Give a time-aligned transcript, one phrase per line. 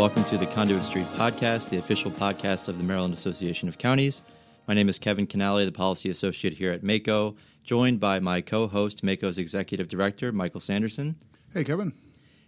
[0.00, 4.22] Welcome to the Conduit Street Podcast, the official podcast of the Maryland Association of Counties.
[4.66, 8.66] My name is Kevin Kinnally, the policy associate here at MACo, joined by my co
[8.66, 11.16] host, MACo's executive director, Michael Sanderson.
[11.52, 11.92] Hey, Kevin.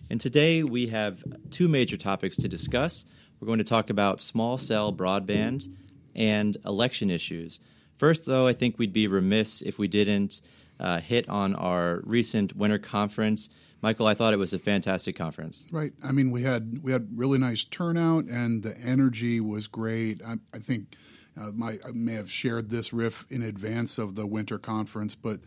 [0.09, 3.05] And today we have two major topics to discuss.
[3.39, 5.71] We're going to talk about small cell broadband
[6.15, 7.61] and election issues.
[7.99, 10.41] First, though, I think we'd be remiss if we didn't
[10.81, 13.51] uh, hit on our recent winter conference.
[13.83, 15.67] Michael, I thought it was a fantastic conference.
[15.73, 15.93] Right.
[16.05, 20.23] I mean, we had we had really nice turnout, and the energy was great.
[20.25, 20.97] I, I think
[21.39, 25.41] uh, my, I may have shared this riff in advance of the winter conference, but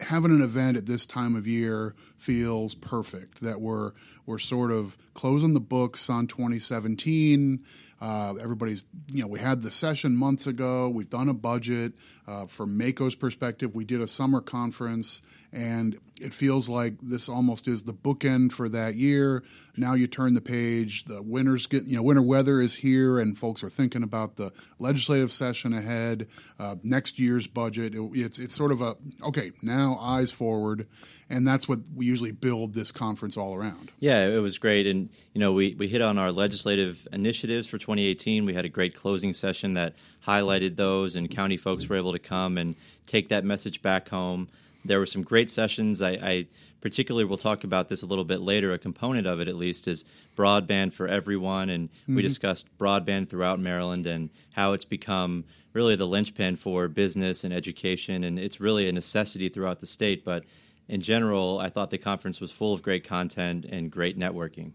[0.00, 3.40] having an event at this time of year feels perfect.
[3.40, 3.92] That we're
[4.26, 7.64] we're sort of closing the books on 2017.
[7.98, 10.88] Uh, everybody's, you know, we had the session months ago.
[10.88, 11.94] We've done a budget.
[12.26, 17.68] Uh, from MACo's perspective, we did a summer conference, and it feels like this almost
[17.68, 19.44] is the bookend for that year.
[19.76, 21.04] Now you turn the page.
[21.04, 24.52] The winter's get, you know, winter weather is here, and folks are thinking about the
[24.78, 26.26] legislative session ahead,
[26.58, 27.94] uh, next year's budget.
[27.94, 30.86] It, it's it's sort of a okay now eyes forward,
[31.28, 33.90] and that's what we usually build this conference all around.
[34.00, 37.78] Yeah, it was great, and you know we we hit on our legislative initiatives for
[37.78, 38.44] 2018.
[38.44, 39.94] We had a great closing session that
[40.26, 42.74] highlighted those, and county folks were able to come and
[43.06, 44.48] take that message back home.
[44.84, 46.02] There were some great sessions.
[46.02, 46.46] I, I
[46.86, 48.72] particularly we'll talk about this a little bit later.
[48.72, 50.04] A component of it, at least, is
[50.36, 52.14] broadband for everyone, and mm-hmm.
[52.14, 57.52] we discussed broadband throughout Maryland and how it's become really the linchpin for business and
[57.52, 60.24] education, and it's really a necessity throughout the state.
[60.24, 60.44] But
[60.86, 64.70] in general, I thought the conference was full of great content and great networking.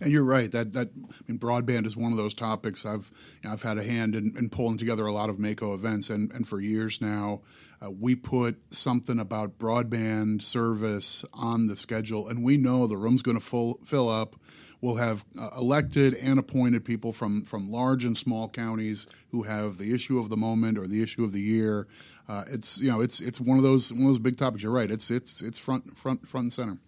[0.00, 0.50] And you're right.
[0.50, 2.86] That that I mean, broadband is one of those topics.
[2.86, 3.10] I've
[3.42, 6.10] you know, I've had a hand in, in, pulling together a lot of MACo events,
[6.10, 7.42] and, and for years now,
[7.82, 13.22] uh, we put something about broadband service on the schedule, and we know the room's
[13.22, 14.36] going to fill up.
[14.80, 19.76] We'll have uh, elected and appointed people from from large and small counties who have
[19.76, 21.86] the issue of the moment or the issue of the year.
[22.28, 24.62] Uh, it's you know it's it's one of those one of those big topics.
[24.62, 24.90] You're right.
[24.90, 26.78] It's it's it's front front front and center.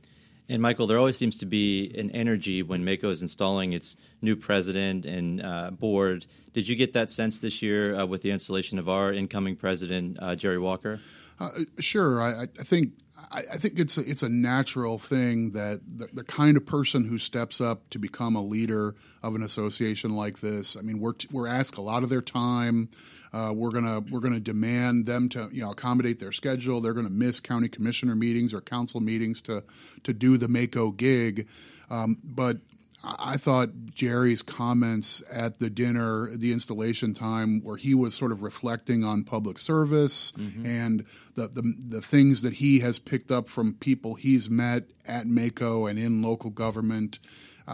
[0.53, 4.37] And Michael, there always seems to be an energy when MACo is installing its new
[4.37, 6.27] president and uh, board.
[6.53, 10.19] Did you get that sense this year uh, with the installation of our incoming president,
[10.21, 11.01] uh, Jerry Walker?
[11.41, 11.49] Uh,
[11.79, 12.21] sure.
[12.21, 12.91] I, I think
[13.31, 17.05] I, I, think it's a, it's a natural thing that the, the, kind of person
[17.05, 20.77] who steps up to become a leader of an association like this.
[20.77, 22.88] I mean, we're we're asked a lot of their time.
[23.33, 26.81] Uh, we're gonna we're gonna demand them to you know accommodate their schedule.
[26.81, 29.65] They're gonna miss county commissioner meetings or council meetings to
[30.03, 31.49] to do the MACo gig.
[31.91, 32.59] Um, but
[33.05, 38.43] I thought Jerry's comments at the dinner, the installation time, where he was sort of
[38.43, 40.65] reflecting on public service mm-hmm.
[40.65, 41.05] and
[41.35, 45.91] the, the, the things that he has picked up from people he's met at MACo
[45.91, 47.19] and in local government.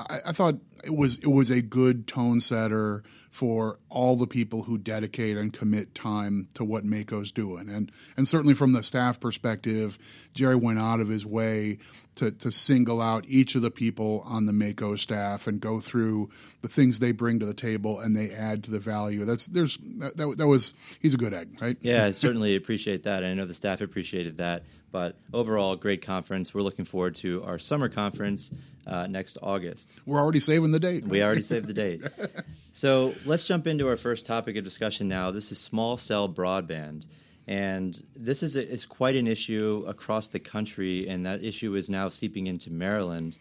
[0.08, 4.62] I, I thought it was it was a good tone setter for all the people
[4.62, 7.68] who dedicate and commit time to what MACo's doing.
[7.68, 9.98] And and certainly from the staff perspective,
[10.34, 11.78] Jerry went out of his way
[12.16, 16.30] to, to single out each of the people on the MACo staff and go through
[16.62, 19.24] the things they bring to the table and they add to the value.
[19.24, 21.76] That's there's that, that, was he's a good egg, right?
[21.80, 23.24] Yeah, I certainly appreciate that.
[23.24, 24.64] I know the staff appreciated that.
[24.90, 26.54] But overall, great conference.
[26.54, 28.50] We're looking forward to our summer conference
[28.86, 29.92] uh, next August.
[30.06, 31.04] We're already saving the date.
[31.04, 32.02] We already saved the date.
[32.78, 35.32] So let's jump into our first topic of discussion now.
[35.32, 37.06] This is small cell broadband.
[37.48, 41.90] And this is, a, is quite an issue across the country, and that issue is
[41.90, 43.36] now seeping into Maryland.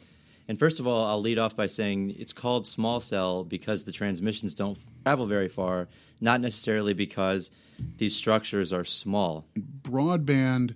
[0.47, 3.91] And first of all, I'll lead off by saying it's called small cell because the
[3.91, 5.87] transmissions don't travel very far,
[6.19, 7.49] not necessarily because
[7.97, 9.45] these structures are small.
[9.81, 10.75] Broadband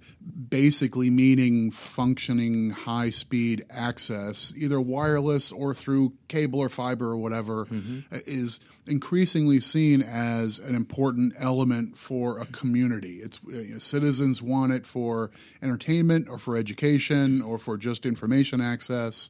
[0.49, 7.65] basically meaning functioning high speed access, either wireless or through cable or fiber or whatever,
[7.65, 8.15] mm-hmm.
[8.25, 13.17] is increasingly seen as an important element for a community.
[13.17, 15.29] It's you know, citizens want it for
[15.61, 19.29] entertainment or for education or for just information access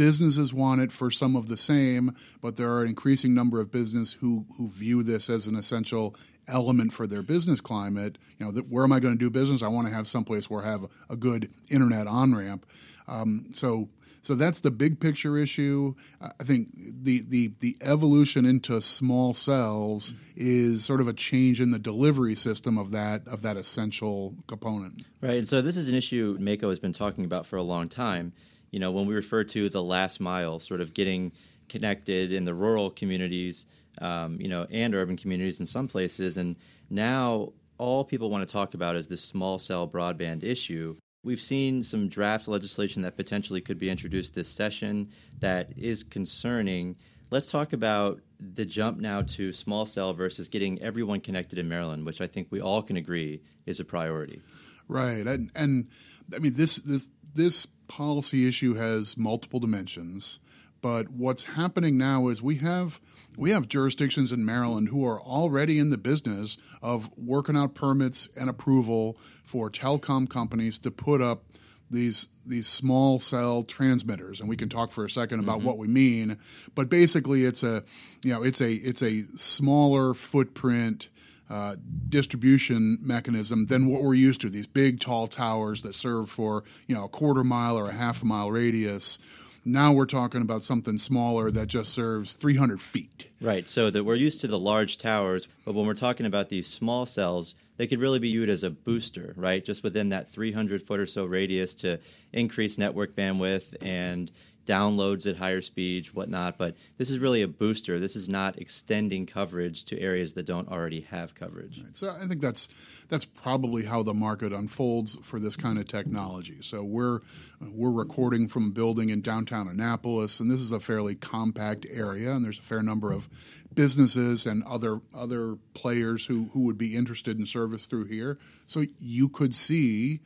[0.00, 3.70] businesses want it for some of the same, but there are an increasing number of
[3.70, 6.16] business who who view this as an essential
[6.48, 8.16] element for their business climate.
[8.38, 9.62] You know, where am I going to do business?
[9.62, 12.64] I want to have someplace where I have a good internet on ramp.
[13.08, 13.90] Um, so
[14.22, 15.94] so that's the big picture issue.
[16.18, 21.72] I think the, the, the evolution into small cells is sort of a change in
[21.72, 25.04] the delivery system of that of that essential component.
[25.20, 25.36] Right.
[25.36, 28.32] And so this is an issue MACo has been talking about for a long time
[28.70, 31.32] you know, when we refer to the last mile, sort of getting
[31.68, 33.66] connected in the rural communities,
[34.00, 36.56] um, you know, and urban communities in some places, and
[36.88, 40.96] now all people want to talk about is this small cell broadband issue.
[41.22, 46.96] We've seen some draft legislation that potentially could be introduced this session that is concerning.
[47.30, 52.06] Let's talk about the jump now to small cell versus getting everyone connected in Maryland,
[52.06, 54.40] which I think we all can agree is a priority.
[54.88, 55.88] Right, and and
[56.34, 60.38] I mean this this this policy issue has multiple dimensions.
[60.80, 63.00] But what's happening now is we have
[63.36, 68.28] we have jurisdictions in Maryland who are already in the business of working out permits
[68.36, 71.44] and approval for telecom companies to put up
[71.90, 75.66] these these small cell transmitters and we can talk for a second about mm-hmm.
[75.66, 76.38] what we mean
[76.74, 77.82] but basically it's a
[78.24, 81.08] you know it's a it's a smaller footprint
[81.50, 81.76] uh,
[82.08, 86.94] distribution mechanism than what we're used to these big tall towers that serve for you
[86.94, 89.18] know a quarter mile or a half mile radius
[89.64, 93.26] now we're talking about something smaller that just serves 300 feet.
[93.40, 93.68] Right.
[93.68, 97.06] So that we're used to the large towers, but when we're talking about these small
[97.06, 99.64] cells, they could really be viewed as a booster, right?
[99.64, 101.98] Just within that 300 foot or so radius to
[102.32, 104.30] increase network bandwidth and
[104.66, 106.58] downloads at higher speeds, whatnot.
[106.58, 107.98] But this is really a booster.
[107.98, 111.80] This is not extending coverage to areas that don't already have coverage.
[111.82, 111.96] Right.
[111.96, 116.58] So I think that's that's probably how the market unfolds for this kind of technology.
[116.60, 117.20] So we're
[117.60, 122.32] we're recording from a building in downtown Annapolis, and this is a fairly compact area,
[122.32, 123.28] and there's a fair number of
[123.74, 128.38] businesses and other other players who who would be interested in service through here.
[128.66, 130.20] So you could see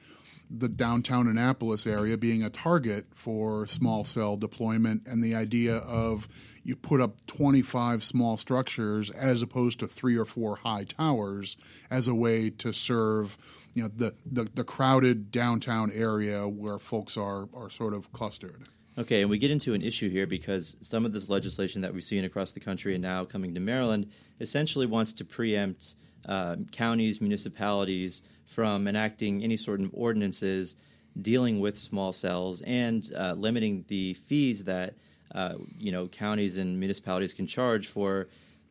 [0.58, 6.28] the downtown Annapolis area being a target for small cell deployment and the idea of
[6.62, 11.56] you put up 25 small structures as opposed to three or four high towers
[11.90, 13.36] as a way to serve
[13.74, 18.62] you know the, the, the crowded downtown area where folks are are sort of clustered.
[18.96, 22.04] Okay, and we get into an issue here because some of this legislation that we've
[22.04, 24.08] seen across the country and now coming to Maryland
[24.40, 30.76] essentially wants to preempt uh, counties, municipalities from enacting any sort of ordinances
[31.20, 34.94] dealing with small cells and uh, limiting the fees that
[35.34, 38.28] uh, you know counties and municipalities can charge for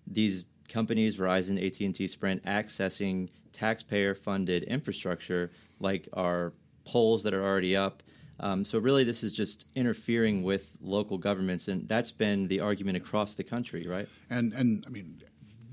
[0.08, 6.54] these companies, Verizon, AT and T, Sprint, accessing taxpayer-funded infrastructure like our
[6.86, 8.04] poles that are already up.
[8.40, 12.98] Um, so really, this is just interfering with local governments, and that's been the argument
[12.98, 14.08] across the country, right?
[14.30, 15.22] And and I mean,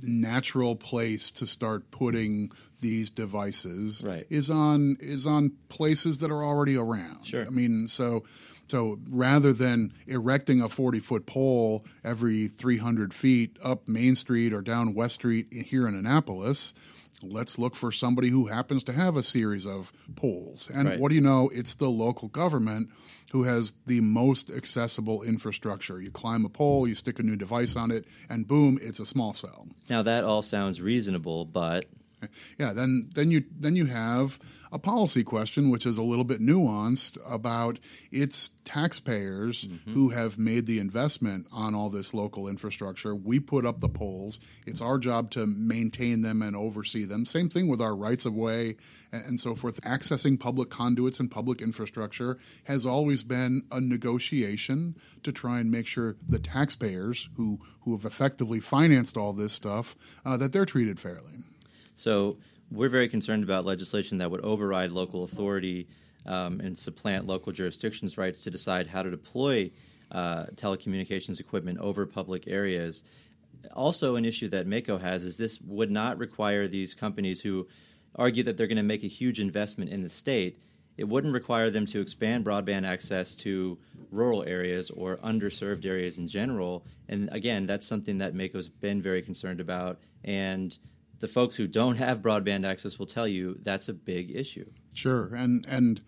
[0.03, 2.51] natural place to start putting
[2.81, 4.27] these devices right.
[4.31, 7.25] is on is on places that are already around.
[7.25, 7.47] Sure.
[7.47, 8.25] I mean, so
[8.69, 14.63] so rather than erecting a 40 foot pole every 300 feet up Main Street or
[14.63, 16.73] down West Street here in Annapolis,
[17.23, 20.71] let's look for somebody who happens to have a series of poles.
[20.73, 21.01] And right.
[21.01, 21.51] what do you know?
[21.53, 22.91] It's the local government
[23.31, 26.01] who has the most accessible infrastructure.
[26.01, 29.07] You climb a pole, you stick a new device on it, and boom, it's a
[29.07, 29.67] small cell.
[29.89, 31.87] Now that all sounds reasonable, but
[32.59, 34.39] yeah, then then you then you have
[34.73, 37.79] a policy question which is a little bit nuanced about
[38.11, 39.93] its taxpayers mm-hmm.
[39.93, 43.15] who have made the investment on all this local infrastructure.
[43.15, 44.41] We put up the poles.
[44.67, 47.25] It's our job to maintain them and oversee them.
[47.25, 48.77] Same thing with our rights of way
[49.13, 49.81] and so forth.
[49.83, 55.87] Accessing public conduits and public infrastructure has always been a negotiation to try and make
[55.87, 61.01] sure the taxpayers who who have effectively financed all this stuff uh, that they're treated
[61.01, 61.45] fairly.
[62.01, 62.39] So
[62.71, 65.87] we're very concerned about legislation that would override local authority
[66.25, 69.71] um, and supplant local jurisdictions' rights to decide how to deploy
[70.11, 73.05] uh, telecommunications equipment over public areas.
[73.75, 77.69] Also, an issue that MACo has is this would not require these companies who
[78.15, 80.59] argue that they're going to make a huge investment in the state.
[80.97, 83.79] It wouldn't require them to expand broadband access to
[84.11, 86.87] rural areas or underserved areas in general.
[87.11, 89.99] And again, that's something that MACo's been very concerned about.
[90.25, 90.77] And
[91.21, 94.69] the folks who don't have broadband access will tell you that's a big issue.
[94.95, 96.01] Sure, and and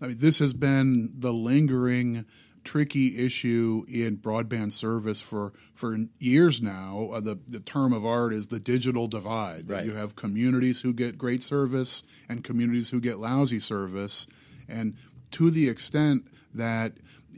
[0.00, 2.26] I mean, this has been the lingering
[2.64, 7.10] tricky issue in broadband service for for years now.
[7.12, 9.70] Uh, the the term of art is the digital divide.
[9.70, 9.86] Right.
[9.86, 14.26] You have communities who get great service and communities who get lousy service,
[14.68, 14.96] and
[15.32, 16.92] to the extent that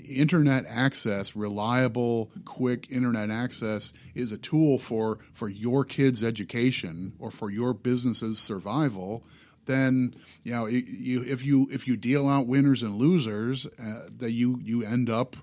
[0.04, 7.30] internet access, reliable, quick internet access is a tool for, for your kids' education or
[7.30, 9.24] for your business's survival,
[9.66, 14.32] then you know you, if you if you deal out winners and losers, uh, that
[14.32, 15.36] you you end up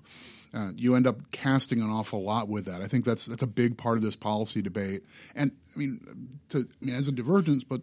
[0.52, 2.82] uh, you end up casting an awful lot with that.
[2.82, 5.04] I think that's that's a big part of this policy debate.
[5.34, 7.82] And I mean, to, I mean as a divergence, but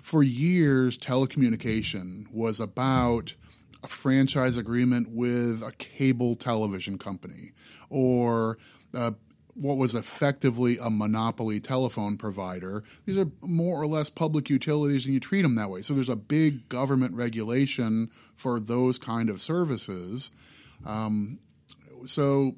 [0.00, 3.34] for years, telecommunication was about
[3.82, 7.52] a franchise agreement with a cable television company
[7.90, 8.58] or
[8.94, 9.12] uh,
[9.54, 12.84] what was effectively a monopoly telephone provider.
[13.06, 15.82] These are more or less public utilities, and you treat them that way.
[15.82, 20.30] So there's a big government regulation for those kind of services.
[20.86, 21.40] Um,
[22.06, 22.54] so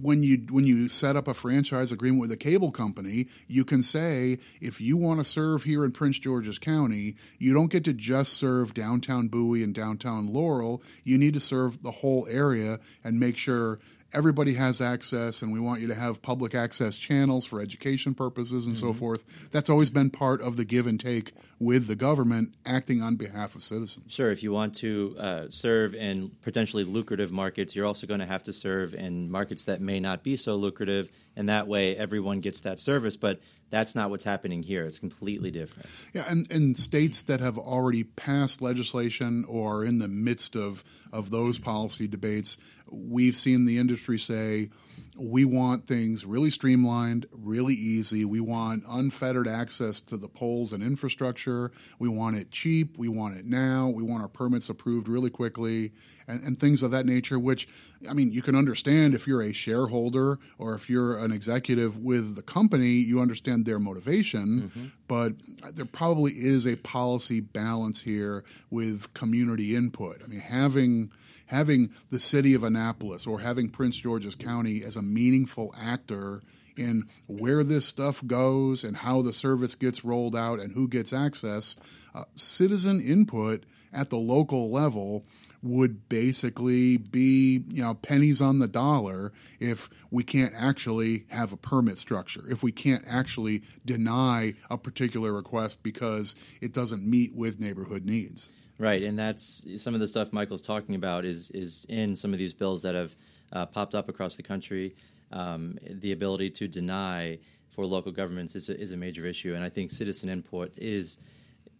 [0.00, 3.82] when you when you set up a franchise agreement with a cable company, you can
[3.82, 7.92] say if you want to serve here in Prince George's County, you don't get to
[7.92, 10.82] just serve downtown Bowie and downtown Laurel.
[11.04, 13.78] You need to serve the whole area and make sure
[14.12, 18.66] everybody has access and we want you to have public access channels for education purposes
[18.66, 18.86] and mm-hmm.
[18.86, 19.50] so forth.
[19.50, 23.54] That's always been part of the give and take with the government acting on behalf
[23.54, 24.12] of citizens.
[24.12, 24.30] Sure.
[24.30, 28.44] If you want to uh, serve in potentially lucrative markets, you're also going to have
[28.44, 31.08] to serve in markets that may not be so lucrative.
[31.36, 33.16] And that way, everyone gets that service.
[33.16, 33.40] But
[33.70, 34.84] that's not what's happening here.
[34.84, 35.88] It's completely different.
[36.12, 40.84] Yeah, and, and states that have already passed legislation or are in the midst of,
[41.12, 42.58] of those policy debates,
[42.90, 44.70] we've seen the industry say,
[45.18, 48.24] we want things really streamlined, really easy.
[48.24, 51.70] We want unfettered access to the poles and infrastructure.
[51.98, 52.98] We want it cheap.
[52.98, 53.88] We want it now.
[53.88, 55.92] We want our permits approved really quickly
[56.28, 57.68] and, and things of that nature, which,
[58.08, 62.36] I mean, you can understand if you're a shareholder or if you're an executive with
[62.36, 64.62] the company, you understand their motivation.
[64.62, 64.86] Mm-hmm.
[65.08, 65.34] But
[65.74, 70.20] there probably is a policy balance here with community input.
[70.22, 71.10] I mean, having
[71.46, 76.42] having the city of Annapolis or having Prince George's County as a meaningful actor
[76.76, 81.12] in where this stuff goes and how the service gets rolled out and who gets
[81.12, 81.76] access,
[82.14, 85.24] uh, citizen input at the local level
[85.62, 91.56] would basically be you know pennies on the dollar if we can't actually have a
[91.56, 97.58] permit structure if we can't actually deny a particular request because it doesn't meet with
[97.58, 102.14] neighborhood needs Right, and that's some of the stuff Michael's talking about is is in
[102.14, 103.16] some of these bills that have
[103.52, 104.94] uh, popped up across the country.
[105.32, 107.38] Um, the ability to deny
[107.74, 111.18] for local governments is a, is a major issue, and I think citizen input is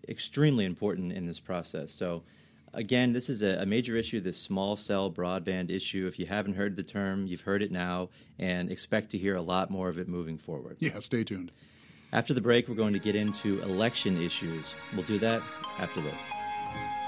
[0.08, 1.92] extremely important in this process.
[1.92, 2.22] So,
[2.74, 6.06] again, this is a, a, major issue, this small cell broadband issue.
[6.06, 9.42] If you haven't heard the term, you've heard it now, and expect to hear a
[9.42, 10.76] lot more of it moving forward.
[10.80, 11.52] Yeah, stay tuned.
[12.12, 14.74] After the break, we're going to get into election issues.
[14.94, 15.42] We'll do that
[15.78, 16.45] after this.
[16.76, 17.05] Welcome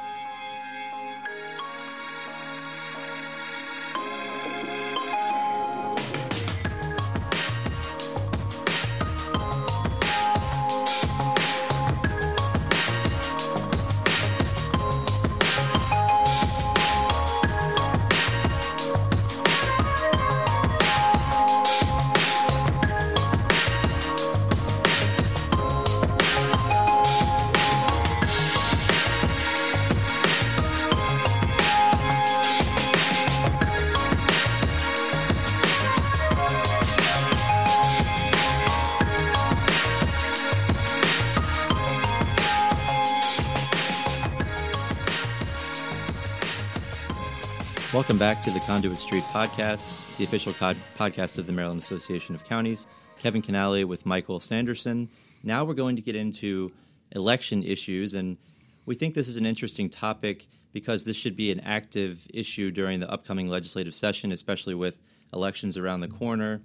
[48.28, 49.82] back to the Conduit Street podcast,
[50.18, 52.86] the official podcast of the Maryland Association of Counties.
[53.18, 55.08] Kevin Kinnally with Michael Sanderson.
[55.42, 56.70] Now we're going to get into
[57.12, 58.36] election issues, and
[58.84, 63.00] we think this is an interesting topic because this should be an active issue during
[63.00, 65.00] the upcoming legislative session, especially with
[65.32, 66.60] elections around the corner.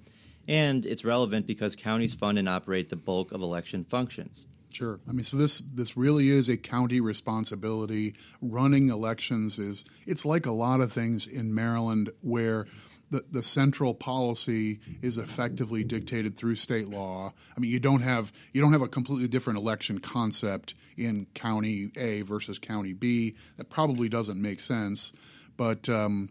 [0.49, 4.47] And it's relevant because counties fund and operate the bulk of election functions.
[4.73, 4.99] Sure.
[5.07, 8.15] I mean, so this this really is a county responsibility.
[8.41, 12.65] Running elections is it's like a lot of things in Maryland where
[13.11, 17.31] the, the central policy is effectively dictated through state law.
[17.55, 21.91] I mean, you don't have you don't have a completely different election concept in County
[21.95, 23.35] A versus County B.
[23.57, 25.13] That probably doesn't make sense.
[25.55, 26.29] But um,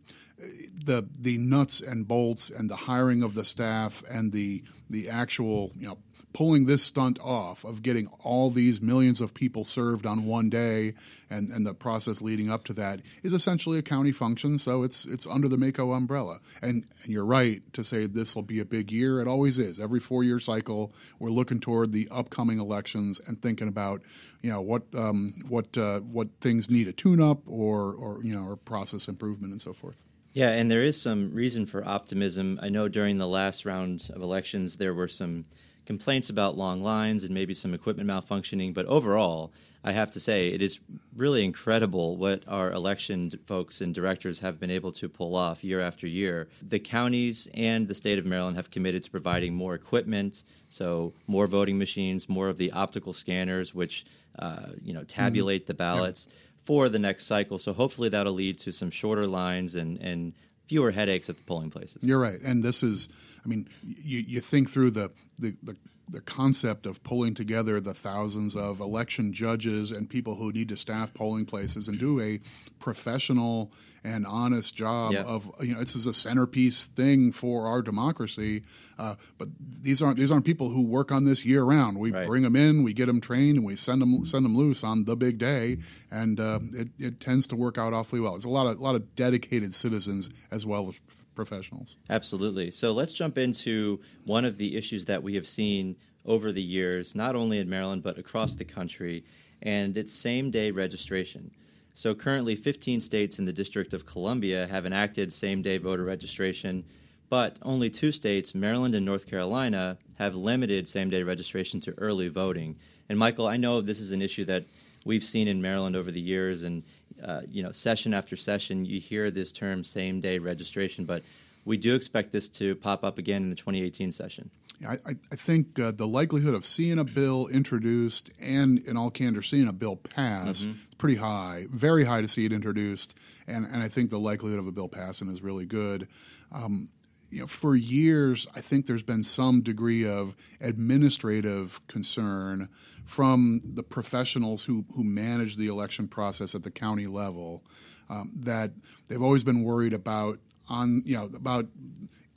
[0.84, 5.70] the the nuts and bolts and the hiring of the staff and the the actual
[5.76, 5.98] you know
[6.32, 10.94] pulling this stunt off of getting all these millions of people served on one day
[11.30, 14.58] and, and the process leading up to that is essentially a county function.
[14.58, 16.38] So it's it's under the MACo umbrella.
[16.62, 19.20] And, and you're right to say this will be a big year.
[19.20, 19.80] It always is.
[19.80, 24.02] Every four year cycle, we're looking toward the upcoming elections and thinking about
[24.42, 28.34] you know what um, what uh, what things need a tune up or or you
[28.34, 30.04] know or process improvement and so forth.
[30.32, 32.58] Yeah, and there is some reason for optimism.
[32.62, 35.44] I know during the last round of elections there were some
[35.86, 39.52] complaints about long lines and maybe some equipment malfunctioning, but overall,
[39.84, 40.78] I have to say it is
[41.16, 45.80] really incredible what our election folks and directors have been able to pull off year
[45.80, 46.48] after year.
[46.62, 51.48] The counties and the state of Maryland have committed to providing more equipment, so more
[51.48, 54.06] voting machines, more of the optical scanners, which
[54.38, 55.68] uh, you know tabulate mm-hmm.
[55.68, 56.28] the ballots.
[56.28, 56.36] Yeah.
[56.64, 60.32] For the next cycle, so hopefully that'll lead to some shorter lines and, and
[60.66, 62.04] fewer headaches at the polling places.
[62.04, 63.08] You're right, and this is,
[63.44, 65.76] I mean, you, you think through the, the, the
[66.12, 70.76] the concept of pulling together the thousands of election judges and people who need to
[70.76, 72.38] staff polling places and do a
[72.78, 73.72] professional
[74.04, 75.22] and honest job yeah.
[75.22, 78.62] of you know this is a centerpiece thing for our democracy.
[78.98, 81.98] Uh, but these aren't these aren't people who work on this year round.
[81.98, 82.26] We right.
[82.26, 85.04] bring them in, we get them trained, and we send them send them loose on
[85.04, 85.78] the big day,
[86.10, 88.36] and uh, it, it tends to work out awfully well.
[88.36, 91.00] It's a lot of a lot of dedicated citizens as well as
[91.34, 91.96] professionals.
[92.10, 92.70] Absolutely.
[92.70, 97.14] So let's jump into one of the issues that we have seen over the years,
[97.14, 99.24] not only in Maryland but across the country,
[99.62, 101.50] and it's same day registration.
[101.94, 106.84] So currently, 15 states in the District of Columbia have enacted same day voter registration,
[107.28, 112.28] but only two states, Maryland and North Carolina, have limited same day registration to early
[112.28, 112.76] voting.
[113.08, 114.64] And Michael, I know this is an issue that
[115.04, 116.82] we've seen in Maryland over the years, and
[117.22, 121.22] uh, you know, session after session, you hear this term same day registration, but
[121.64, 124.50] we do expect this to pop up again in the 2018 session.
[124.86, 129.42] I, I think uh, the likelihood of seeing a bill introduced and, in all candor,
[129.42, 130.72] seeing a bill pass mm-hmm.
[130.72, 133.16] is pretty high, very high to see it introduced,
[133.46, 136.08] and, and I think the likelihood of a bill passing is really good.
[136.50, 136.88] Um,
[137.32, 142.68] you know, for years, I think there's been some degree of administrative concern
[143.06, 147.64] from the professionals who, who manage the election process at the county level
[148.10, 148.72] um, that
[149.08, 151.66] they've always been worried about on you know about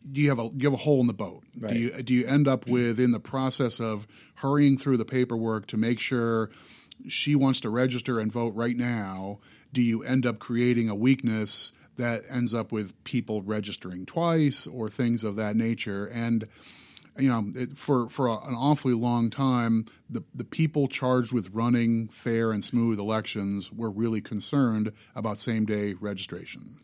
[0.10, 1.44] do you have a you have a hole in the boat?
[1.60, 1.74] Right.
[1.74, 5.68] Do you do you end up with in the process of hurrying through the paperwork
[5.68, 6.52] to make sure
[7.10, 9.40] she wants to register and vote right now?
[9.74, 14.88] Do you end up creating a weakness that ends up with people registering twice or
[14.88, 16.06] things of that nature?
[16.06, 16.48] And
[17.18, 21.50] you know, it, for for a, an awfully long time, the the people charged with
[21.52, 26.80] running fair and smooth elections were really concerned about same day registration.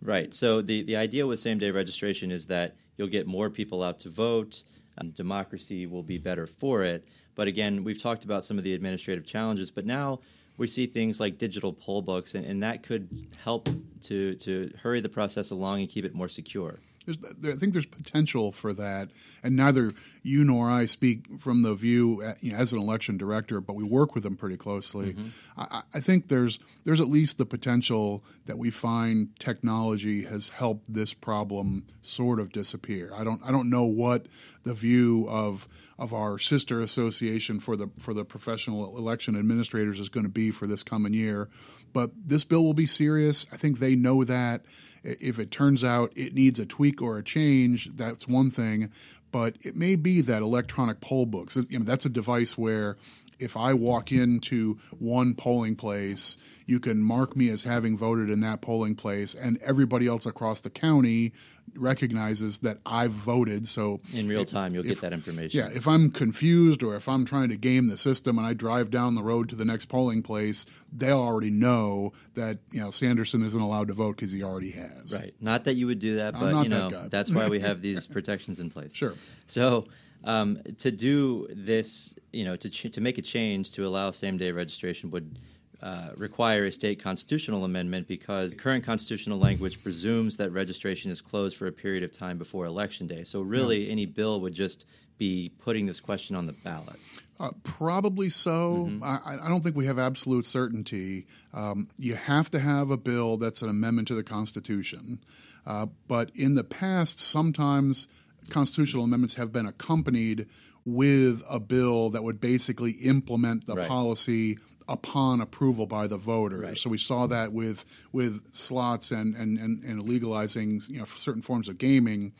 [0.00, 0.32] Right.
[0.32, 4.00] So the the idea with same day registration is that you'll get more people out
[4.00, 4.64] to vote.
[4.96, 7.06] And democracy will be better for it.
[7.36, 10.18] But again, we've talked about some of the administrative challenges, but now
[10.58, 13.08] we see things like digital poll books, and, and that could
[13.42, 13.68] help
[14.02, 16.80] to, to hurry the process along and keep it more secure.
[17.08, 19.08] I think there's potential for that,
[19.42, 19.92] and neither
[20.22, 23.74] you nor I speak from the view uh, you know, as an election director, but
[23.74, 25.14] we work with them pretty closely.
[25.14, 25.28] Mm-hmm.
[25.56, 30.92] I, I, think there's there's at least the potential that we find technology has helped
[30.92, 33.12] this problem sort of disappear.
[33.14, 34.26] I don't I don't know what
[34.64, 35.68] the view of
[35.98, 40.50] of our sister association for the for the professional election administrators is going to be
[40.50, 41.48] for this coming year,
[41.92, 43.46] but this bill will be serious.
[43.52, 44.62] I think they know that.
[45.02, 48.90] If it turns out it needs a tweak or a change, that's one thing.
[49.30, 52.96] But it may be that electronic poll books, you know, that's a device where
[53.38, 58.40] if I walk into one polling place, you can mark me as having voted in
[58.40, 61.32] that polling place, and everybody else across the county
[61.74, 63.68] recognizes that I've voted.
[63.68, 65.58] So in real time, you'll if, get that information.
[65.58, 68.90] Yeah, if I'm confused or if I'm trying to game the system and I drive
[68.90, 73.42] down the road to the next polling place, they'll already know that you know Sanderson
[73.42, 75.12] isn't allowed to vote because he already has.
[75.12, 75.34] Right.
[75.40, 78.06] Not that you would do that, but you know that that's why we have these
[78.06, 78.94] protections in place.
[78.94, 79.14] Sure.
[79.46, 79.86] So
[80.24, 84.36] um, to do this, you know, to ch- to make a change to allow same
[84.36, 85.38] day registration would
[85.80, 91.56] uh, require a state constitutional amendment because current constitutional language presumes that registration is closed
[91.56, 93.22] for a period of time before election day.
[93.22, 93.92] So really, yeah.
[93.92, 94.84] any bill would just
[95.18, 96.96] be putting this question on the ballot.
[97.40, 98.88] Uh, probably so.
[98.88, 99.04] Mm-hmm.
[99.04, 101.26] I, I, don't think we have absolute certainty.
[101.54, 105.20] Um, you have to have a bill that's an amendment to the Constitution.
[105.64, 108.08] Uh, but in the past, sometimes
[108.50, 110.46] constitutional amendments have been accompanied
[110.84, 113.88] with a bill that would basically implement the right.
[113.88, 114.58] policy
[114.88, 116.62] upon approval by the voters.
[116.62, 116.78] Right.
[116.78, 121.42] So we saw that with with slots and and, and, and legalizing you know certain
[121.42, 122.32] forms of gaming.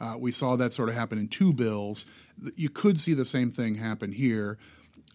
[0.00, 2.04] Uh, we saw that sort of happen in two bills.
[2.56, 4.58] You could see the same thing happen here.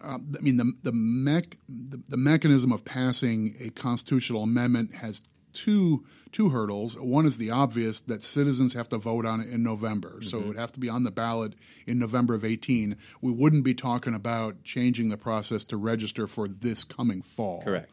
[0.02, 5.22] Uh, I mean, the the, mech, the the mechanism of passing a constitutional amendment has
[5.52, 6.98] two two hurdles.
[6.98, 10.28] One is the obvious that citizens have to vote on it in November, mm-hmm.
[10.28, 11.54] so it would have to be on the ballot
[11.86, 12.96] in November of 18.
[13.20, 17.62] We wouldn't be talking about changing the process to register for this coming fall.
[17.62, 17.90] Correct.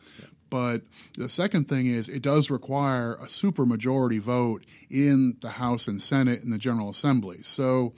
[0.49, 0.83] But
[1.17, 6.41] the second thing is it does require a supermajority vote in the House and Senate
[6.41, 7.41] and the General Assembly.
[7.41, 7.93] So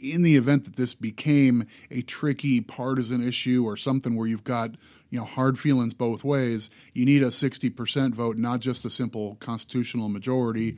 [0.00, 4.72] in the event that this became a tricky partisan issue or something where you've got
[5.16, 9.36] you know hard feelings both ways, you need a 60% vote, not just a simple
[9.36, 10.76] constitutional majority.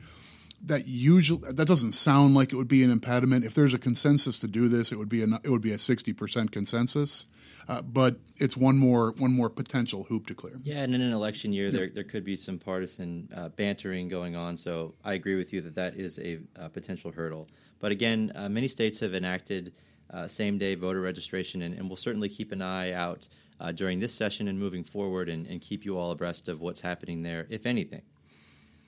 [0.61, 3.43] that usually that doesn't sound like it would be an impediment.
[3.43, 5.77] If there's a consensus to do this, it would be a it would be a
[5.77, 7.27] sixty percent consensus.
[7.67, 10.55] Uh, but it's one more one more potential hoop to clear.
[10.63, 14.37] Yeah, and in an election year, there there could be some partisan uh, bantering going
[14.37, 14.55] on.
[14.55, 17.49] So I agree with you that that is a, a potential hurdle.
[17.79, 19.73] But again, uh, many states have enacted
[20.13, 23.27] uh, same day voter registration, and, and, we'll certainly keep an eye out
[23.59, 26.81] uh, during this session and moving forward, and, and keep you all abreast of what's
[26.81, 28.01] happening there, if anything.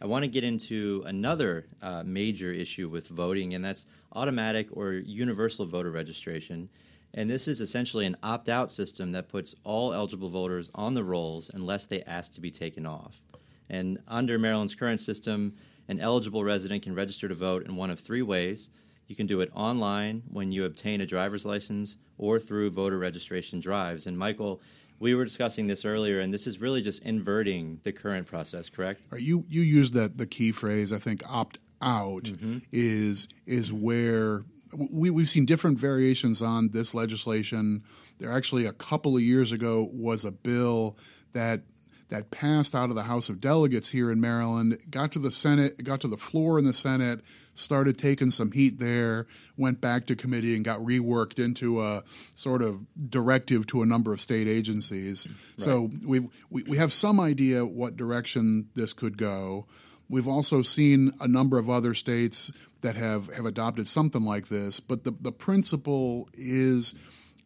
[0.02, 4.94] I want to get into another uh, major issue with voting, and that's automatic or
[4.94, 6.70] universal voter registration.
[7.14, 11.04] And this is essentially an opt out system that puts all eligible voters on the
[11.04, 13.22] rolls unless they ask to be taken off.
[13.70, 15.54] And under Maryland's current system,
[15.88, 18.70] an eligible resident can register to vote in one of three ways.
[19.12, 23.60] You can do it online when you obtain a driver's license or through voter registration
[23.60, 24.08] drives.
[24.08, 24.62] And Michael,
[25.00, 29.02] we were discussing this earlier, and this is really just inverting the current process, correct?
[29.10, 30.94] Right, you you used that the key phrase.
[30.94, 32.60] I think opt out mm-hmm.
[32.72, 37.84] is is where we, we've seen different variations on this legislation.
[38.18, 40.96] There actually a couple of years ago was a bill
[41.34, 41.64] that
[42.12, 45.82] that passed out of the House of Delegates here in Maryland, got to the Senate,
[45.82, 47.22] got to the floor in the Senate,
[47.56, 52.62] started taking some heat there, went back to committee and got reworked into a sort
[52.62, 55.26] of directive to a number of state agencies.
[55.28, 55.38] Right.
[55.64, 59.66] So we we have some idea what direction this could go.
[60.10, 64.82] We've also seen a number of other states that have, have adopted something like this,
[64.82, 66.94] but the, the principle is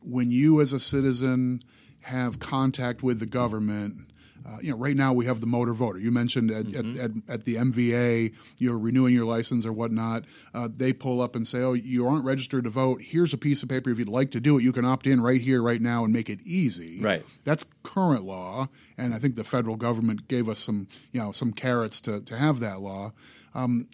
[0.01, 1.61] when you as a citizen
[2.01, 4.09] have contact with the government,
[4.45, 5.97] uh, you know, right now we have the motor voter.
[5.97, 6.99] You mentioned at, mm-hmm.
[6.99, 10.25] at, at, at, the MVA, you're renewing your license or whatnot.
[10.53, 13.01] Uh, they pull up and say, "Oh, you aren't registered to vote.
[13.01, 13.89] Here's a piece of paper.
[13.89, 16.13] If you'd like to do it, you can opt in right here, right now, and
[16.13, 17.25] make it easy." Right.
[17.43, 21.51] That's current law, and I think the federal government gave us some, you know, some
[21.51, 23.13] carrots to to have that law.
[23.55, 23.87] Um,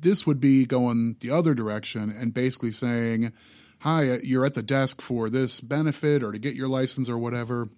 [0.00, 3.32] this would be going the other direction and basically saying,
[3.78, 7.68] "Hi, you're at the desk for this benefit or to get your license or whatever."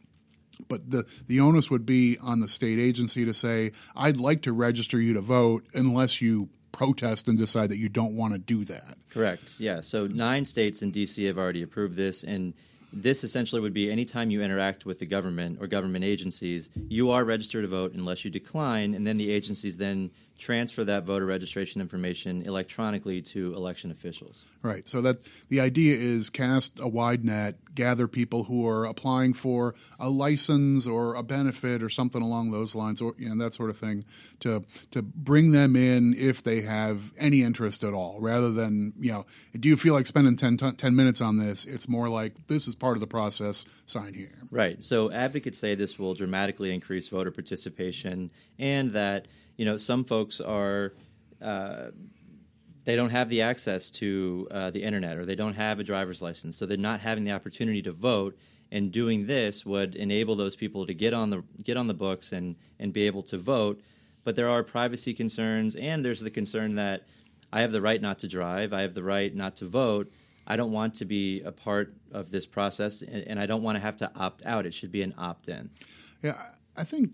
[0.69, 4.53] But the, the onus would be on the state agency to say, I'd like to
[4.53, 8.65] register you to vote unless you protest and decide that you don't want to do
[8.65, 8.97] that.
[9.11, 9.59] Correct.
[9.59, 9.81] Yeah.
[9.81, 11.25] So nine states in D.C.
[11.25, 12.23] have already approved this.
[12.23, 12.55] And
[12.93, 17.25] this essentially would be anytime you interact with the government or government agencies, you are
[17.25, 18.95] registered to vote unless you decline.
[18.95, 24.45] And then the agencies then transfer that voter registration information electronically to election officials.
[24.63, 24.87] Right.
[24.89, 29.75] So that the idea is cast a wide net, gather people who are applying for
[29.99, 33.71] a license or a benefit or something along those lines, or you know that sort
[33.71, 34.05] of thing,
[34.41, 39.13] to to bring them in if they have any interest at all, rather than you
[39.13, 39.25] know,
[39.59, 41.65] do you feel like spending 10, 10 minutes on this?
[41.65, 43.65] It's more like this is part of the process.
[43.87, 44.33] Sign here.
[44.51, 44.83] Right.
[44.83, 50.41] So advocates say this will dramatically increase voter participation, and that you know, some folks
[50.41, 50.95] are.
[51.41, 51.89] Uh,
[52.85, 56.23] they don't have the access to uh, the internet or they don't have a driver's
[56.23, 58.39] license, so they're not having the opportunity to vote.
[58.71, 62.33] And doing this would enable those people to get on the get on the books
[62.33, 63.81] and and be able to vote.
[64.25, 67.07] But there are privacy concerns, and there's the concern that
[67.53, 70.11] I have the right not to drive, I have the right not to vote.
[70.47, 73.77] I don't want to be a part of this process, and, and I don't want
[73.77, 74.67] to have to opt out.
[74.67, 75.71] It should be an opt in.
[76.23, 76.41] Yeah,
[76.77, 77.13] I think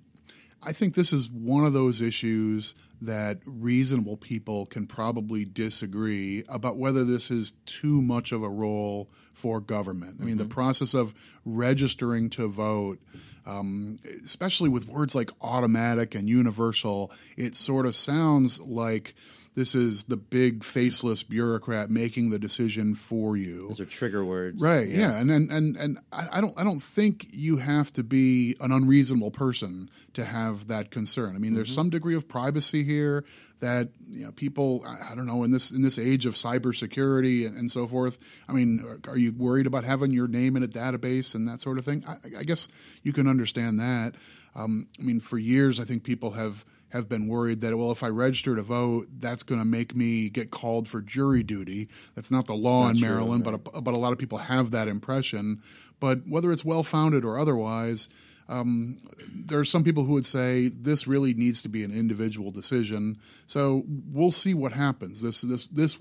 [0.65, 6.77] I think this is one of those issues that reasonable people can probably disagree about
[6.77, 10.19] whether this is too much of a role for government.
[10.21, 10.49] I mean, mm-hmm.
[10.49, 13.01] the process of registering to vote,
[13.45, 19.17] um, especially with words like automatic and universal, it sort of sounds like
[19.55, 23.69] this is the big faceless bureaucrat making the decision for you.
[23.69, 24.89] Those are trigger words, right?
[24.89, 25.19] Yeah, yeah.
[25.19, 28.73] and and and, and I, I, don't I don't think you have to be an
[28.73, 31.37] unreasonable person to have that concern.
[31.37, 31.57] I mean, mm-hmm.
[31.57, 33.25] there's some degree of privacy here
[33.61, 37.47] that you know people I, I, don't know in this in this age of cybersecurity
[37.47, 38.45] and, and so forth.
[38.49, 41.79] I mean, are you worried about having your name in a database and that sort
[41.79, 42.05] of thing?
[42.09, 42.69] I, I guess
[43.03, 44.15] you can understand that.
[44.55, 48.03] Um, I mean, for years, I think people have have been worried that well, if
[48.03, 51.89] I register to vote, that's going to make me get called for jury duty.
[52.15, 53.65] That's not the law not in Maryland, true, right.
[53.65, 55.63] but a, but a lot of people have that impression.
[56.01, 58.11] But whether it's well founded or otherwise,
[58.49, 58.99] um,
[59.47, 63.19] there are some people who would say this really needs to be an individual decision.
[63.47, 65.23] So we'll see what happens.
[65.23, 65.99] This, this, this,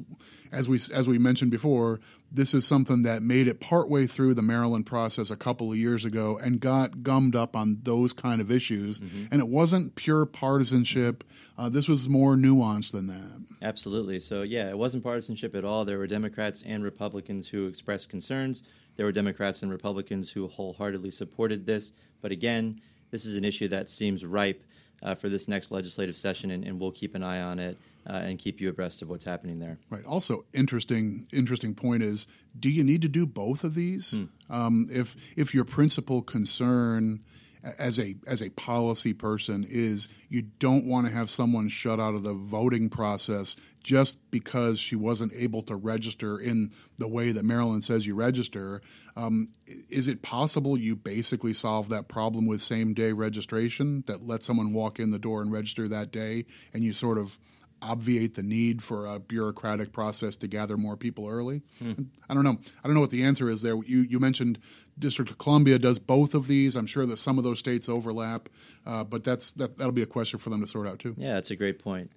[0.51, 1.99] as we as we mentioned before,
[2.31, 6.05] this is something that made it partway through the Maryland process a couple of years
[6.05, 8.99] ago and got gummed up on those kind of issues.
[8.99, 9.25] Mm-hmm.
[9.31, 11.23] And it wasn't pure partisanship.
[11.57, 13.45] Uh, this was more nuanced than that.
[13.61, 14.19] Absolutely.
[14.19, 15.85] So yeah, it wasn't partisanship at all.
[15.85, 18.63] There were Democrats and Republicans who expressed concerns.
[18.97, 21.93] There were Democrats and Republicans who wholeheartedly supported this.
[22.21, 22.81] But again,
[23.11, 24.63] this is an issue that seems ripe
[25.03, 28.13] uh, for this next legislative session, and, and, we'll keep an eye on it uh,
[28.13, 29.79] and keep you abreast of what's happening there.
[29.89, 30.05] Right.
[30.05, 32.27] Also, interesting interesting point is:
[32.59, 34.11] Do you need to do both of these?
[34.11, 34.53] Hmm.
[34.53, 37.21] Um, if if your principal concern
[37.77, 42.15] as a as a policy person is you don't want to have someone shut out
[42.15, 47.45] of the voting process just because she wasn't able to register in the way that
[47.45, 48.81] Maryland says you register.
[49.15, 49.49] Um,
[49.89, 54.73] is it possible you basically solve that problem with same day registration that let someone
[54.73, 57.39] walk in the door and register that day, and you sort of
[57.81, 61.61] obviate the need for a bureaucratic process to gather more people early?
[61.79, 61.93] Hmm.
[62.29, 62.57] I don't know.
[62.83, 63.75] I don't know what the answer is there.
[63.75, 64.59] You you mentioned
[64.97, 66.75] District of Columbia does both of these.
[66.75, 68.49] I'm sure that some of those states overlap,
[68.85, 71.15] uh, but that's that, that'll be a question for them to sort out too.
[71.17, 72.11] Yeah, that's a great point.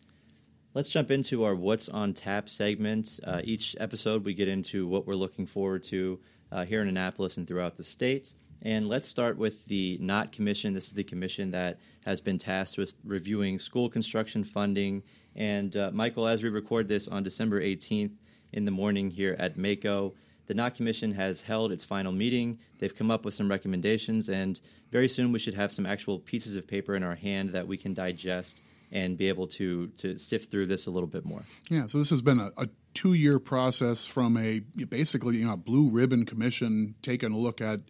[0.75, 3.21] Let's jump into our What's on Tap segment.
[3.23, 6.19] Uh, each episode, we get into what we're looking forward to
[6.51, 8.35] uh, here in Annapolis and throughout the state.
[8.63, 10.73] And let's start with the Knott Commission.
[10.73, 15.03] This is the commission that has been tasked with reviewing school construction funding
[15.37, 18.13] and uh, Michael, as we record this on December 18th
[18.53, 20.13] in the morning here at MACo,
[20.47, 22.59] the Knott Commission has held its final meeting.
[22.79, 26.57] They've come up with some recommendations, and very soon we should have some actual pieces
[26.57, 28.61] of paper in our hand that we can digest
[28.95, 31.43] and be able to to sift through this a little bit more.
[31.69, 35.57] Yeah, so this has been a, a two year process from a basically you know
[35.57, 37.81] blue ribbon commission taking a look at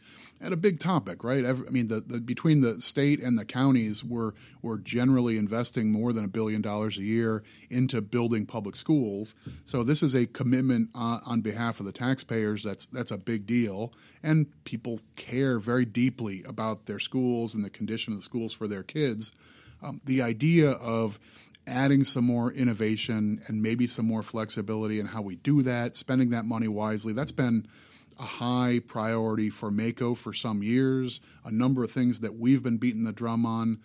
[0.41, 1.47] at a big topic, right?
[1.47, 6.13] I mean, the, the, between the state and the counties, we're we're generally investing more
[6.13, 9.35] than a billion dollars a year into building public schools.
[9.65, 12.63] So this is a commitment on, on behalf of the taxpayers.
[12.63, 17.71] That's that's a big deal, and people care very deeply about their schools and the
[17.71, 19.33] condition of the schools for their kids.
[19.85, 21.21] Um, the idea of
[21.67, 26.31] adding some more innovation and maybe some more flexibility in how we do that, spending
[26.31, 27.13] that money wisely.
[27.13, 27.67] That's been
[28.19, 31.21] a high priority for MACo for some years.
[31.45, 33.81] A number of things that we've been beating the drum on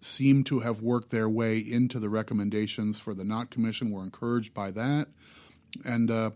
[0.00, 3.90] seem to have worked their way into the recommendations for the Knott Commission.
[3.90, 5.08] We're encouraged by that.
[5.84, 6.30] And uh,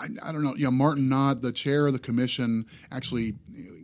[0.00, 3.34] I, I, don't know, you know, Martin Knott, the chair of the commission, actually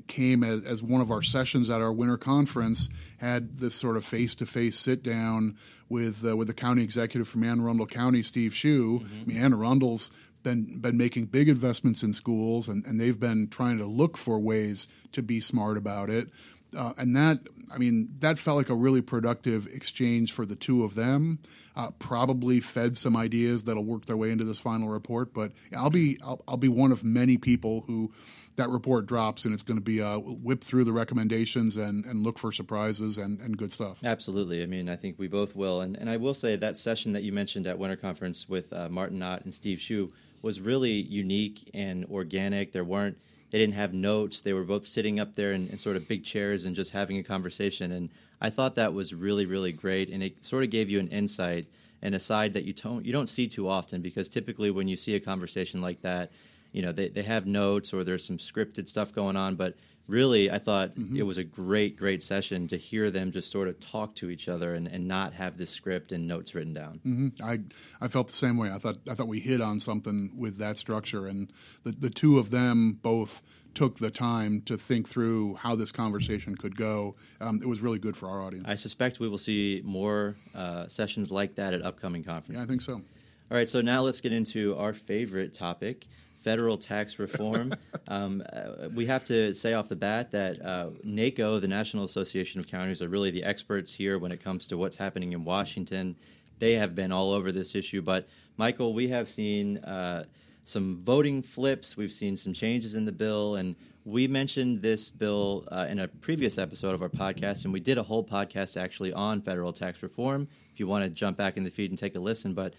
[0.08, 4.04] came as, as one of our sessions at our winter conference, had this sort of
[4.04, 5.56] face to face sit down
[5.88, 9.00] with uh, with the county executive from Anne Arundel County, Steve Schuh.
[9.00, 9.20] Mm-hmm.
[9.20, 10.10] I mean, Anne Arundel's
[10.42, 14.38] been been making big investments in schools, and, and they've been trying to look for
[14.38, 16.28] ways to be smart about it.
[16.76, 17.40] Uh, and that,
[17.72, 21.38] I mean, that felt like a really productive exchange for the two of them.
[21.74, 25.34] Uh, probably fed some ideas that'll work their way into this final report.
[25.34, 28.12] But I'll be I'll, I'll be one of many people who
[28.56, 32.22] that report drops, and it's going to be uh, whip through the recommendations and, and
[32.22, 34.00] look for surprises and, and good stuff.
[34.02, 34.62] Absolutely.
[34.62, 35.82] I mean, I think we both will.
[35.82, 38.88] And, and I will say that session that you mentioned at Winter Conference with uh,
[38.88, 42.72] Martin Knott and Steve Schuh was really unique and organic.
[42.72, 43.18] There weren't
[43.56, 44.42] they didn't have notes.
[44.42, 47.16] They were both sitting up there in, in, sort of big chairs and just having
[47.16, 47.90] a conversation.
[47.90, 50.10] And I thought that was really, really great.
[50.10, 51.64] And it sort of gave you an insight
[52.02, 54.94] and a side that you don't you don't see too often because typically when you
[54.94, 56.32] see a conversation like that,
[56.72, 59.74] you know they, they have notes or there's some scripted stuff going on but
[60.08, 61.16] really i thought mm-hmm.
[61.16, 64.48] it was a great great session to hear them just sort of talk to each
[64.48, 67.28] other and, and not have this script and notes written down mm-hmm.
[67.44, 67.58] i
[68.00, 70.76] i felt the same way i thought i thought we hit on something with that
[70.76, 71.52] structure and
[71.84, 73.42] the, the two of them both
[73.76, 77.14] took the time to think through how this conversation could go.
[77.42, 78.64] Um, it was really good for our audience.
[78.66, 82.56] I suspect we will see more uh, sessions like that at upcoming conferences.
[82.56, 82.94] Yeah, I think so.
[82.94, 86.06] All right, so now let's get into our favorite topic
[86.46, 87.74] federal tax reform.
[88.08, 92.60] um, uh, we have to say off the bat that uh, NACo, the National Association
[92.60, 96.14] of Counties, are really the experts here when it comes to what's happening in Washington.
[96.60, 98.00] They have been all over this issue.
[98.00, 98.28] But,
[98.58, 100.26] Michael, we have seen uh,
[100.64, 105.66] some voting flips, we've seen some changes in the bill, and we mentioned this bill
[105.72, 109.12] uh, in a previous episode of our podcast, and we did a whole podcast actually
[109.12, 110.46] on federal tax reform.
[110.72, 112.72] If you want to jump back in the feed and take a listen, but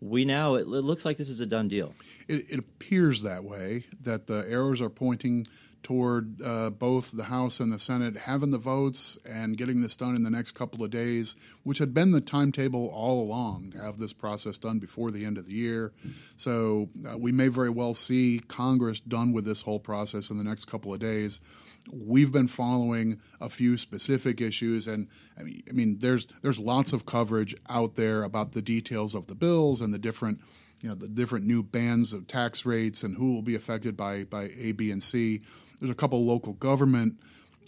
[0.00, 1.94] we now it looks like this is a done deal.
[2.28, 3.84] It, it appears that way.
[4.02, 5.46] That the arrows are pointing
[5.82, 10.14] toward uh, both the House and the Senate having the votes and getting this done
[10.14, 13.98] in the next couple of days, which had been the timetable all along to have
[13.98, 15.92] this process done before the end of the year.
[16.36, 20.44] So uh, we may very well see Congress done with this whole process in the
[20.44, 21.40] next couple of days
[21.92, 26.92] we've been following a few specific issues, and I mean, I mean, there's there's lots
[26.92, 30.40] of coverage out there about the details of the bills and the different
[30.80, 34.24] you know the different new bands of tax rates and who will be affected by
[34.24, 35.42] by A, B, and C.
[35.78, 37.18] There's a couple local government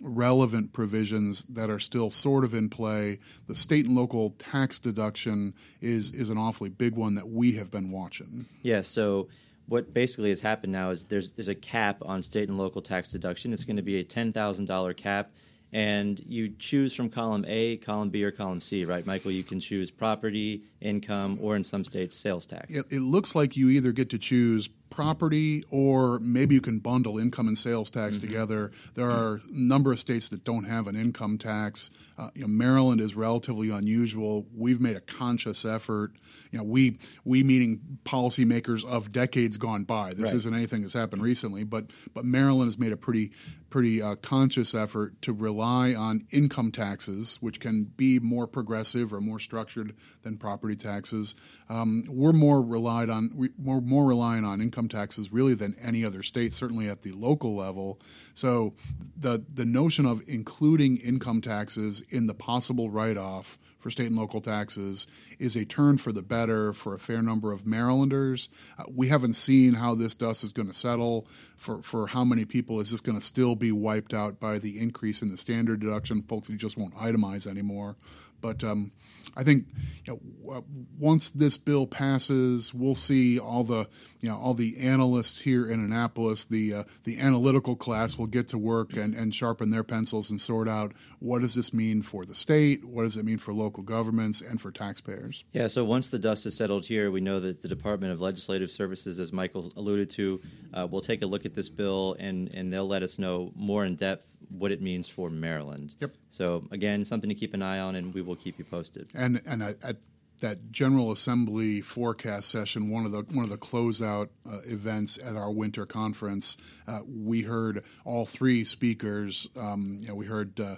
[0.02, 3.18] relevant provisions that are still sort of in play.
[3.46, 7.70] The state and local tax deduction is is an awfully big one that we have
[7.70, 8.46] been watching.
[8.62, 9.28] Yeah, so
[9.66, 13.08] what basically has happened now is there's there's a cap on state and local tax
[13.08, 13.52] deduction.
[13.52, 15.32] It's going to be a ten thousand dollar cap,
[15.72, 19.30] and you choose from column A, column B, or column C, right, Michael?
[19.30, 22.74] You can choose property, income, or in some states, sales tax.
[22.74, 27.18] It, it looks like you either get to choose property or maybe you can bundle
[27.18, 28.26] income and sales tax mm-hmm.
[28.26, 28.72] together.
[28.94, 31.90] There are a number of states that don't have an income tax.
[32.18, 34.46] Uh, you know, Maryland is relatively unusual.
[34.54, 36.12] We've made a conscious effort.
[36.50, 40.10] You know, we we meaning policymakers of decades gone by.
[40.10, 40.34] This right.
[40.34, 43.32] isn't anything that's happened recently, but but Maryland has made a pretty
[43.70, 49.20] pretty uh, conscious effort to rely on income taxes, which can be more progressive or
[49.20, 51.36] more structured than property taxes.
[51.68, 56.22] Um, we're more relied on we're more reliant on income taxes really than any other
[56.22, 58.00] state, certainly at the local level.
[58.34, 58.74] So
[59.16, 64.16] the the notion of including income taxes in the possible write off for state and
[64.16, 65.06] local taxes
[65.38, 68.48] is a turn for the better for a fair number of Marylanders.
[68.78, 71.26] Uh, we haven't seen how this dust is going to settle.
[71.56, 74.78] For, for how many people is this going to still be wiped out by the
[74.78, 76.22] increase in the standard deduction?
[76.22, 77.96] Folks who just won't itemize anymore.
[78.40, 78.92] But um,
[79.36, 79.66] I think
[80.04, 80.64] you know,
[80.98, 83.88] once this bill passes, we'll see all the
[84.20, 88.48] you know all the analysts here in Annapolis, the uh, the analytical class will get
[88.48, 92.24] to work and, and sharpen their pencils and sort out what does this mean for
[92.24, 95.44] the state, what does it mean for local governments, and for taxpayers.
[95.52, 95.68] Yeah.
[95.68, 99.18] So once the dust is settled here, we know that the Department of Legislative Services,
[99.18, 100.40] as Michael alluded to,
[100.74, 103.84] uh, will take a look at this bill and and they'll let us know more
[103.84, 105.94] in depth what it means for Maryland.
[106.00, 106.14] Yep.
[106.30, 109.08] So again, something to keep an eye on, and we will keep you posted.
[109.14, 109.96] And and at
[110.40, 115.36] that General Assembly forecast session, one of the one of the closeout uh, events at
[115.36, 116.56] our winter conference,
[116.88, 119.48] uh, we heard all three speakers.
[119.56, 120.58] Um, you know, we heard.
[120.58, 120.76] Uh,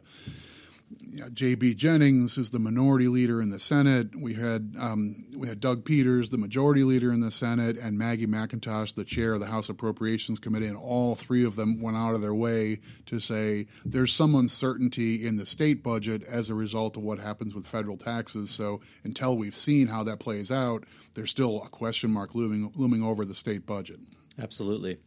[1.00, 1.74] you know, J.B.
[1.74, 4.14] Jennings is the minority leader in the Senate.
[4.14, 8.26] We had um, we had Doug Peters, the majority leader in the Senate, and Maggie
[8.26, 12.14] McIntosh, the chair of the House Appropriations Committee, and all three of them went out
[12.14, 16.96] of their way to say there's some uncertainty in the state budget as a result
[16.96, 18.50] of what happens with federal taxes.
[18.50, 23.02] So until we've seen how that plays out, there's still a question mark looming looming
[23.02, 24.00] over the state budget.
[24.38, 24.98] Absolutely.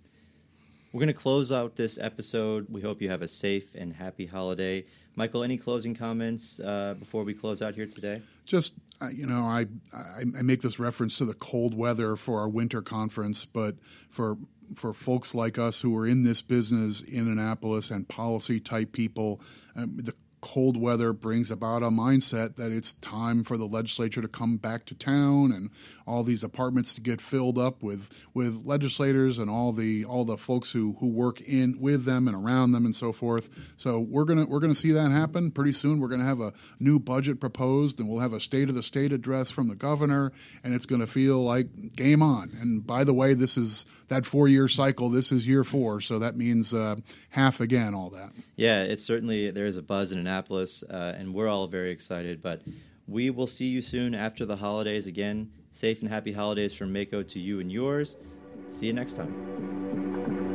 [0.96, 2.68] We're going to close out this episode.
[2.70, 4.86] We hope you have a safe and happy holiday.
[5.18, 8.22] Michael, any closing comments uh, before we close out here today?
[8.46, 12.40] Just uh, you know, I, I, I make this reference to the cold weather for
[12.40, 13.76] our winter conference, but
[14.10, 14.38] for
[14.76, 19.42] for folks like us who are in this business in Annapolis and policy type people,
[19.76, 20.14] um, the
[20.46, 24.86] cold weather brings about a mindset that it's time for the legislature to come back
[24.86, 25.72] to town and
[26.06, 30.38] all these apartments to get filled up with with legislators and all the all the
[30.38, 33.74] folks who who work in with them and around them and so forth.
[33.76, 36.00] So we're gonna we're gonna see that happen pretty soon.
[36.00, 39.12] We're gonna have a new budget proposed and we'll have a state of the state
[39.12, 40.32] address from the governor
[40.64, 42.56] and it's gonna feel like game on.
[42.62, 45.10] And by the way, this is that four year cycle.
[45.10, 46.98] This is year four, so that means uh,
[47.32, 47.96] half again.
[47.96, 48.30] All that.
[48.56, 52.42] Yeah, it's certainly there is a buzz in Annapolis, uh, and we're all very excited.
[52.42, 52.62] But
[53.08, 55.50] we will see you soon after the holidays again.
[55.72, 58.18] Safe and happy holidays from MACo to you and yours.
[58.70, 60.55] See you next time.